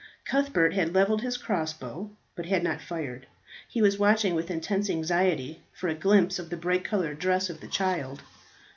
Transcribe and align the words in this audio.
Cuthbert 0.25 0.73
had 0.73 0.95
levelled 0.95 1.21
his 1.21 1.37
crossbow, 1.37 2.09
but 2.35 2.47
had 2.47 2.63
not 2.63 2.81
fired; 2.81 3.27
he 3.69 3.83
was 3.83 3.99
watching 3.99 4.33
with 4.33 4.49
intense 4.49 4.89
anxiety 4.89 5.61
for 5.73 5.89
a 5.89 5.93
glimpse 5.93 6.39
of 6.39 6.49
the 6.49 6.57
bright 6.57 6.83
coloured 6.83 7.19
dress 7.19 7.51
of 7.51 7.61
the 7.61 7.67
child. 7.67 8.23